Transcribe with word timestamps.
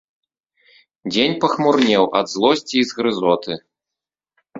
Дзень 1.11 1.35
пахмурнеў 1.43 2.03
ад 2.21 2.27
злосці 2.31 2.73
і 2.79 2.81
згрызоты. 2.93 3.53